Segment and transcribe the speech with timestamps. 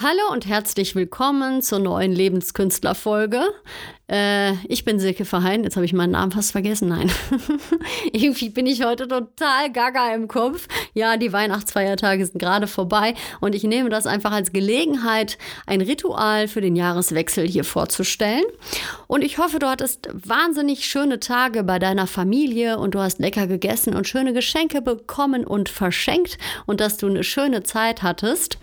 [0.00, 3.42] Hallo und herzlich willkommen zur neuen Lebenskünstlerfolge.
[4.10, 5.64] Äh, ich bin Silke Verheyen.
[5.64, 6.88] Jetzt habe ich meinen Namen fast vergessen.
[6.88, 7.10] Nein.
[8.12, 10.66] Irgendwie bin ich heute total gaga im Kopf.
[10.94, 15.36] Ja, die Weihnachtsfeiertage sind gerade vorbei und ich nehme das einfach als Gelegenheit,
[15.66, 18.44] ein Ritual für den Jahreswechsel hier vorzustellen.
[19.06, 23.46] Und ich hoffe, du hattest wahnsinnig schöne Tage bei deiner Familie und du hast lecker
[23.46, 28.58] gegessen und schöne Geschenke bekommen und verschenkt und dass du eine schöne Zeit hattest.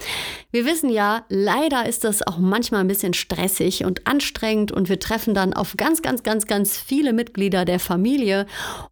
[0.51, 4.99] Wir wissen ja, leider ist das auch manchmal ein bisschen stressig und anstrengend und wir
[4.99, 8.45] treffen dann auf ganz, ganz, ganz, ganz viele Mitglieder der Familie.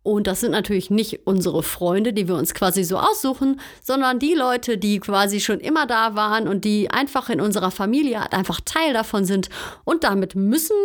[0.04, 4.34] Und das sind natürlich nicht unsere Freunde, die wir uns quasi so aussuchen, sondern die
[4.34, 8.60] Leute, die quasi schon immer da waren und die einfach in unserer Familie halt einfach
[8.62, 9.50] Teil davon sind.
[9.86, 10.76] Und damit müssen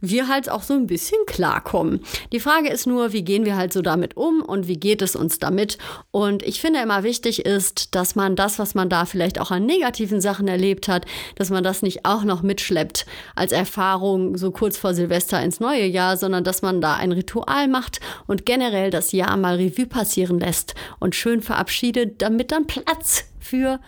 [0.00, 2.00] wir halt auch so ein bisschen klarkommen.
[2.32, 5.16] Die Frage ist nur, wie gehen wir halt so damit um und wie geht es
[5.16, 5.78] uns damit?
[6.10, 9.66] Und ich finde immer wichtig ist, dass man das, was man da vielleicht auch an
[9.66, 14.78] negativen Sachen erlebt hat, dass man das nicht auch noch mitschleppt als Erfahrung so kurz
[14.78, 18.90] vor Silvester Silvester ins neue Jahr, sondern dass man da ein Ritual macht und generell
[18.90, 23.80] das Jahr mal Revue passieren lässt und schön verabschiedet, damit dann Platz für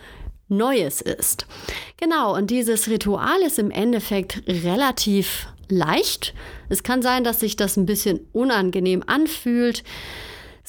[0.47, 1.45] Neues ist.
[1.97, 6.33] Genau, und dieses Ritual ist im Endeffekt relativ leicht.
[6.69, 9.83] Es kann sein, dass sich das ein bisschen unangenehm anfühlt.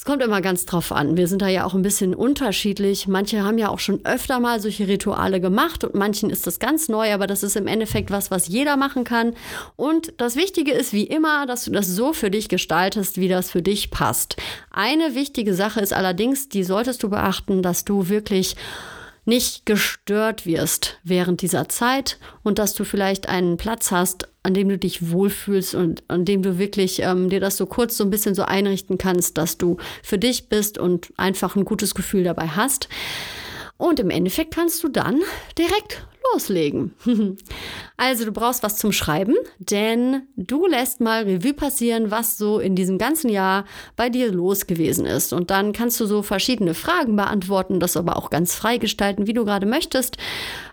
[0.03, 1.17] Es kommt immer ganz drauf an.
[1.17, 3.07] Wir sind da ja auch ein bisschen unterschiedlich.
[3.07, 6.89] Manche haben ja auch schon öfter mal solche Rituale gemacht und manchen ist das ganz
[6.89, 9.37] neu, aber das ist im Endeffekt was, was jeder machen kann.
[9.77, 13.53] Und das Wichtige ist wie immer, dass du das so für dich gestaltest, wie das
[13.53, 14.35] für dich passt.
[14.73, 18.57] Eine wichtige Sache ist allerdings, die solltest du beachten, dass du wirklich
[19.25, 24.69] nicht gestört wirst während dieser Zeit und dass du vielleicht einen Platz hast, an dem
[24.69, 28.11] du dich wohlfühlst und an dem du wirklich ähm, dir das so kurz so ein
[28.11, 32.49] bisschen so einrichten kannst, dass du für dich bist und einfach ein gutes Gefühl dabei
[32.49, 32.89] hast.
[33.77, 35.21] Und im Endeffekt kannst du dann
[35.57, 36.95] direkt loslegen.
[37.97, 42.77] also du brauchst was zum Schreiben, denn du lässt mal Revue passieren, was so in
[42.77, 43.65] diesem ganzen Jahr
[43.97, 45.33] bei dir los gewesen ist.
[45.33, 49.33] Und dann kannst du so verschiedene Fragen beantworten, das aber auch ganz frei gestalten, wie
[49.33, 50.17] du gerade möchtest.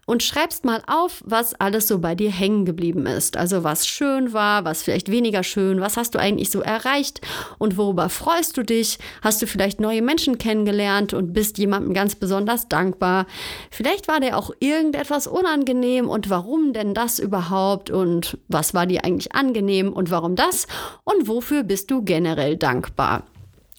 [0.06, 3.38] Und schreibst mal auf, was alles so bei dir hängen geblieben ist.
[3.38, 7.22] Also was schön war, was vielleicht weniger schön, was hast du eigentlich so erreicht
[7.60, 8.98] und worüber freust du dich?
[9.22, 13.28] Hast du vielleicht neue Menschen kennengelernt und bist jemandem ganz besonders dankbar?
[13.70, 19.06] Vielleicht war dir auch irgendetwas unangenehm und warum denn das überhaupt und was war dir
[19.06, 20.68] eigentlich angenehm und warum das
[21.04, 23.24] und wofür bist du generell dankbar?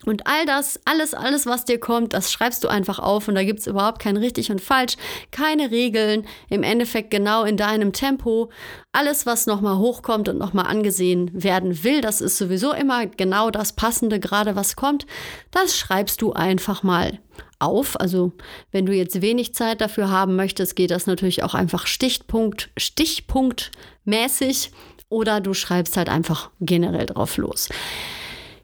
[0.07, 3.45] Und all das, alles, alles, was dir kommt, das schreibst du einfach auf und da
[3.45, 4.97] gibt es überhaupt kein richtig und falsch,
[5.31, 8.51] keine Regeln, im Endeffekt genau in deinem Tempo.
[8.93, 13.75] Alles, was nochmal hochkommt und nochmal angesehen werden will, das ist sowieso immer genau das
[13.75, 15.07] Passende, gerade was kommt,
[15.51, 17.19] das schreibst du einfach mal
[17.59, 18.01] auf.
[18.01, 18.33] Also
[18.73, 24.73] wenn du jetzt wenig Zeit dafür haben möchtest, geht das natürlich auch einfach Stichpunkt, Stichpunktmäßig
[25.11, 27.69] oder du schreibst halt einfach generell drauf los.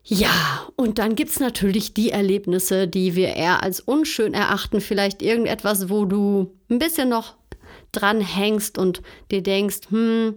[0.09, 4.81] Ja, und dann gibt es natürlich die Erlebnisse, die wir eher als unschön erachten.
[4.81, 7.35] Vielleicht irgendetwas, wo du ein bisschen noch
[7.91, 9.03] dran hängst und
[9.33, 10.37] dir denkst, hm,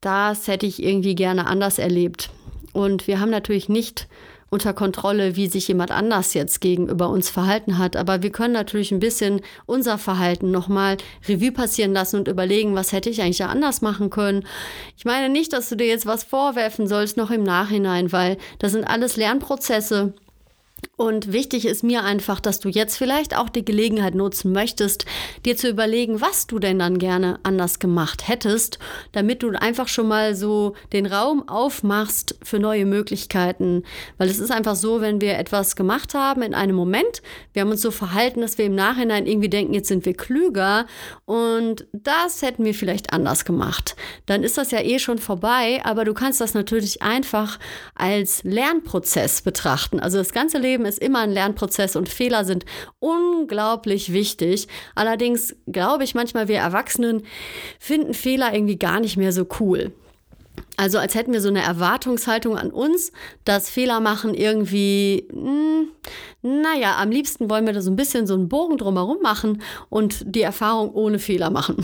[0.00, 2.30] das hätte ich irgendwie gerne anders erlebt.
[2.72, 4.08] Und wir haben natürlich nicht
[4.50, 7.96] unter Kontrolle, wie sich jemand anders jetzt gegenüber uns verhalten hat.
[7.96, 10.96] Aber wir können natürlich ein bisschen unser Verhalten nochmal
[11.28, 14.46] Revue passieren lassen und überlegen, was hätte ich eigentlich anders machen können.
[14.96, 18.72] Ich meine nicht, dass du dir jetzt was vorwerfen sollst, noch im Nachhinein, weil das
[18.72, 20.14] sind alles Lernprozesse.
[20.98, 25.04] Und wichtig ist mir einfach, dass du jetzt vielleicht auch die Gelegenheit nutzen möchtest,
[25.44, 28.78] dir zu überlegen, was du denn dann gerne anders gemacht hättest,
[29.12, 33.82] damit du einfach schon mal so den Raum aufmachst für neue Möglichkeiten.
[34.16, 37.20] Weil es ist einfach so, wenn wir etwas gemacht haben in einem Moment,
[37.52, 40.86] wir haben uns so verhalten, dass wir im Nachhinein irgendwie denken, jetzt sind wir klüger
[41.26, 43.96] und das hätten wir vielleicht anders gemacht.
[44.24, 47.58] Dann ist das ja eh schon vorbei, aber du kannst das natürlich einfach
[47.94, 50.00] als Lernprozess betrachten.
[50.00, 52.64] Also das ganze Leben ist immer ein Lernprozess und Fehler sind
[52.98, 54.68] unglaublich wichtig.
[54.94, 57.24] Allerdings glaube ich manchmal, wir Erwachsenen
[57.78, 59.92] finden Fehler irgendwie gar nicht mehr so cool.
[60.76, 63.12] Also als hätten wir so eine Erwartungshaltung an uns,
[63.44, 65.88] dass Fehler machen irgendwie, mh, hm,
[66.46, 70.22] naja, am liebsten wollen wir da so ein bisschen so einen Bogen drumherum machen und
[70.24, 71.76] die Erfahrung ohne Fehler machen.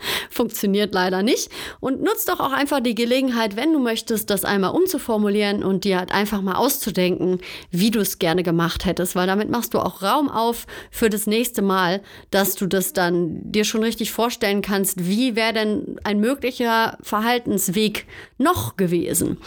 [0.30, 1.50] Funktioniert leider nicht.
[1.80, 5.98] Und nutzt doch auch einfach die Gelegenheit, wenn du möchtest, das einmal umzuformulieren und dir
[5.98, 7.40] halt einfach mal auszudenken,
[7.70, 11.26] wie du es gerne gemacht hättest, weil damit machst du auch Raum auf für das
[11.26, 12.00] nächste Mal,
[12.30, 18.06] dass du das dann dir schon richtig vorstellen kannst, wie wäre denn ein möglicher Verhaltensweg
[18.38, 19.38] noch gewesen.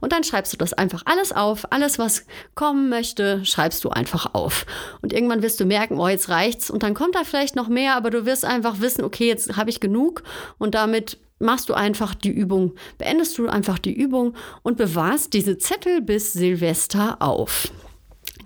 [0.00, 4.34] Und dann schreibst du das einfach alles auf, alles, was kommen möchte, schreibst du einfach
[4.34, 4.66] auf.
[5.02, 6.70] Und irgendwann wirst du merken, oh, jetzt reicht's.
[6.70, 9.70] Und dann kommt da vielleicht noch mehr, aber du wirst einfach wissen, okay, jetzt habe
[9.70, 10.22] ich genug
[10.58, 15.58] und damit machst du einfach die Übung, beendest du einfach die Übung und bewahrst diese
[15.58, 17.70] Zettel bis Silvester auf.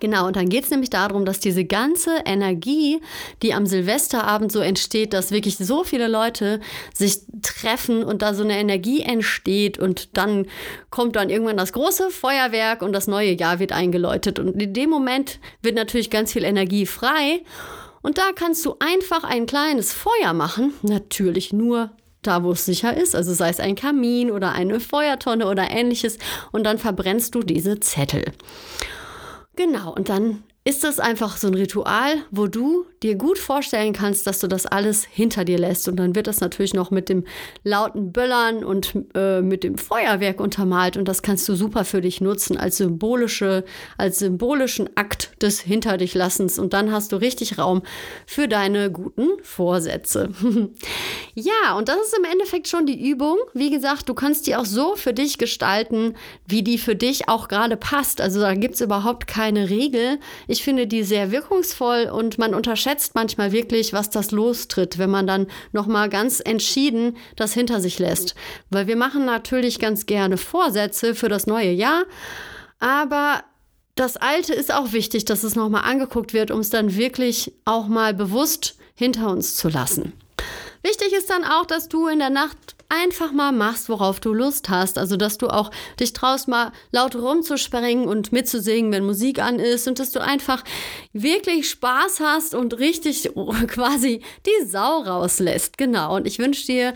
[0.00, 3.00] Genau, und dann geht es nämlich darum, dass diese ganze Energie,
[3.42, 6.60] die am Silvesterabend so entsteht, dass wirklich so viele Leute
[6.94, 10.46] sich treffen und da so eine Energie entsteht und dann
[10.90, 14.38] kommt dann irgendwann das große Feuerwerk und das neue Jahr wird eingeläutet.
[14.38, 17.42] Und in dem Moment wird natürlich ganz viel Energie frei
[18.02, 21.90] und da kannst du einfach ein kleines Feuer machen, natürlich nur
[22.22, 26.18] da, wo es sicher ist, also sei es ein Kamin oder eine Feuertonne oder ähnliches,
[26.52, 28.24] und dann verbrennst du diese Zettel.
[29.58, 34.26] Genau, und dann ist das einfach so ein Ritual, wo du dir gut vorstellen kannst,
[34.26, 35.88] dass du das alles hinter dir lässt.
[35.88, 37.24] Und dann wird das natürlich noch mit dem
[37.64, 40.98] lauten Böllern und äh, mit dem Feuerwerk untermalt.
[40.98, 43.64] Und das kannst du super für dich nutzen als symbolische,
[43.96, 46.58] als symbolischen Akt des Hinter dich Lassens.
[46.58, 47.80] Und dann hast du richtig Raum
[48.26, 50.28] für deine guten Vorsätze.
[51.34, 53.38] ja, und das ist im Endeffekt schon die Übung.
[53.54, 56.14] Wie gesagt, du kannst die auch so für dich gestalten,
[56.46, 58.20] wie die für dich auch gerade passt.
[58.20, 60.18] Also da gibt es überhaupt keine Regel.
[60.46, 65.08] Ich ich finde die sehr wirkungsvoll und man unterschätzt manchmal wirklich, was das lostritt, wenn
[65.08, 68.34] man dann nochmal ganz entschieden das hinter sich lässt.
[68.68, 72.06] Weil wir machen natürlich ganz gerne Vorsätze für das neue Jahr,
[72.80, 73.44] aber
[73.94, 77.86] das Alte ist auch wichtig, dass es nochmal angeguckt wird, um es dann wirklich auch
[77.86, 80.12] mal bewusst hinter uns zu lassen.
[80.82, 82.56] Wichtig ist dann auch, dass du in der Nacht
[82.88, 84.98] einfach mal machst, worauf du Lust hast.
[84.98, 85.70] Also, dass du auch
[86.00, 90.64] dich traust, mal laut rumzuspringen und mitzusingen, wenn Musik an ist und dass du einfach
[91.12, 93.30] wirklich Spaß hast und richtig
[93.66, 95.76] quasi die Sau rauslässt.
[95.76, 96.16] Genau.
[96.16, 96.94] Und ich wünsche dir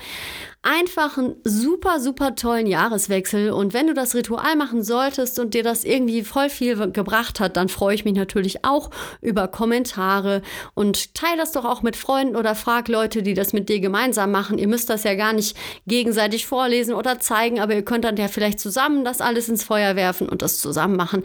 [0.62, 3.50] einfach einen super, super tollen Jahreswechsel.
[3.50, 7.56] Und wenn du das Ritual machen solltest und dir das irgendwie voll viel gebracht hat,
[7.56, 10.41] dann freue ich mich natürlich auch über Kommentare
[10.75, 14.31] und teile das doch auch mit Freunden oder frag Leute, die das mit dir gemeinsam
[14.31, 14.56] machen.
[14.56, 15.56] Ihr müsst das ja gar nicht
[15.88, 19.97] gegenseitig vorlesen oder zeigen, aber ihr könnt dann ja vielleicht zusammen das alles ins Feuer
[19.97, 21.25] werfen und das zusammen machen.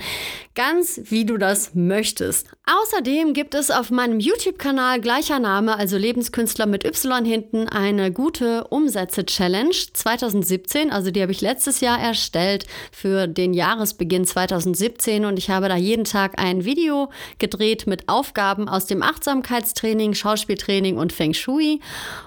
[0.55, 2.47] Ganz wie du das möchtest.
[2.65, 8.63] Außerdem gibt es auf meinem YouTube-Kanal gleicher Name, also Lebenskünstler mit Y hinten, eine gute
[8.69, 10.91] Umsätze Challenge 2017.
[10.91, 15.75] Also die habe ich letztes Jahr erstellt für den Jahresbeginn 2017 und ich habe da
[15.75, 21.79] jeden Tag ein Video gedreht mit Aufgaben aus dem Achtsamkeitstraining, Schauspieltraining und Feng Shui.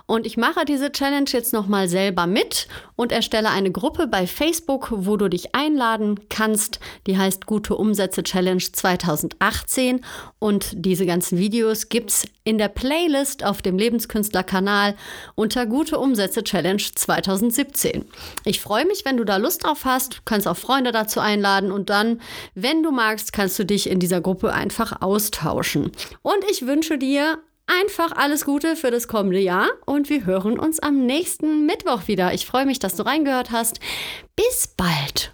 [0.07, 4.89] Und ich mache diese Challenge jetzt nochmal selber mit und erstelle eine Gruppe bei Facebook,
[4.93, 6.81] wo du dich einladen kannst.
[7.07, 10.05] Die heißt Gute Umsätze Challenge 2018
[10.39, 14.97] und diese ganzen Videos gibt es in der Playlist auf dem Lebenskünstler-Kanal
[15.35, 18.05] unter Gute Umsätze Challenge 2017.
[18.45, 20.15] Ich freue mich, wenn du da Lust drauf hast.
[20.15, 22.21] Du kannst auch Freunde dazu einladen und dann,
[22.55, 25.93] wenn du magst, kannst du dich in dieser Gruppe einfach austauschen.
[26.23, 30.81] Und ich wünsche dir einfach alles Gute für das kommende Jahr und wir hören uns
[30.81, 32.35] am nächsten Mittwoch wieder.
[32.35, 33.81] Ich freue mich, dass du reingehört hast.
[34.37, 35.33] Bis bald.